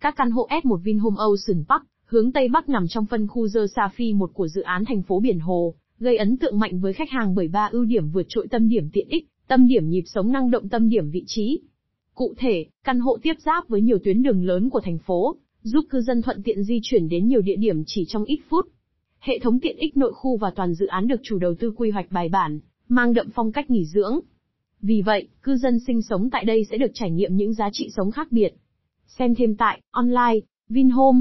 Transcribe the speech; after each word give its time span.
Các 0.00 0.14
căn 0.16 0.30
hộ 0.30 0.48
S1 0.50 0.76
Vinhome 0.76 1.16
Ocean 1.18 1.64
Park, 1.68 1.82
hướng 2.04 2.32
Tây 2.32 2.48
Bắc 2.48 2.68
nằm 2.68 2.88
trong 2.88 3.06
phân 3.06 3.26
khu 3.26 3.48
The 3.54 3.60
Safi 3.60 4.16
một 4.16 4.30
của 4.34 4.48
dự 4.48 4.62
án 4.62 4.84
thành 4.84 5.02
phố 5.02 5.20
Biển 5.20 5.38
Hồ, 5.38 5.74
gây 5.98 6.16
ấn 6.16 6.36
tượng 6.36 6.58
mạnh 6.58 6.80
với 6.80 6.92
khách 6.92 7.10
hàng 7.10 7.34
bởi 7.34 7.48
ba 7.48 7.68
ưu 7.72 7.84
điểm 7.84 8.10
vượt 8.10 8.26
trội 8.28 8.48
tâm 8.50 8.68
điểm 8.68 8.90
tiện 8.92 9.08
ích, 9.08 9.28
tâm 9.48 9.68
điểm 9.68 9.88
nhịp 9.88 10.02
sống 10.06 10.32
năng 10.32 10.50
động 10.50 10.68
tâm 10.68 10.88
điểm 10.88 11.10
vị 11.10 11.24
trí. 11.26 11.60
Cụ 12.14 12.34
thể, 12.38 12.66
căn 12.84 13.00
hộ 13.00 13.18
tiếp 13.22 13.32
giáp 13.44 13.68
với 13.68 13.80
nhiều 13.80 13.98
tuyến 14.04 14.22
đường 14.22 14.44
lớn 14.44 14.70
của 14.70 14.80
thành 14.80 14.98
phố, 14.98 15.36
giúp 15.62 15.84
cư 15.90 16.00
dân 16.00 16.22
thuận 16.22 16.42
tiện 16.42 16.64
di 16.64 16.80
chuyển 16.82 17.08
đến 17.08 17.28
nhiều 17.28 17.40
địa 17.40 17.56
điểm 17.56 17.82
chỉ 17.86 18.04
trong 18.08 18.24
ít 18.24 18.40
phút. 18.48 18.68
Hệ 19.18 19.38
thống 19.38 19.60
tiện 19.60 19.76
ích 19.76 19.96
nội 19.96 20.12
khu 20.14 20.36
và 20.36 20.50
toàn 20.56 20.74
dự 20.74 20.86
án 20.86 21.08
được 21.08 21.20
chủ 21.22 21.38
đầu 21.38 21.54
tư 21.54 21.72
quy 21.76 21.90
hoạch 21.90 22.12
bài 22.12 22.28
bản, 22.28 22.60
mang 22.88 23.14
đậm 23.14 23.26
phong 23.34 23.52
cách 23.52 23.70
nghỉ 23.70 23.84
dưỡng. 23.84 24.20
Vì 24.82 25.02
vậy, 25.02 25.28
cư 25.42 25.56
dân 25.56 25.78
sinh 25.86 26.02
sống 26.02 26.30
tại 26.30 26.44
đây 26.44 26.64
sẽ 26.70 26.76
được 26.76 26.90
trải 26.94 27.10
nghiệm 27.10 27.36
những 27.36 27.54
giá 27.54 27.70
trị 27.72 27.88
sống 27.96 28.10
khác 28.10 28.32
biệt. 28.32 28.54
Xem 29.10 29.34
thêm 29.34 29.56
tại 29.56 29.80
online 29.90 30.40
Vinhome. 30.68 31.20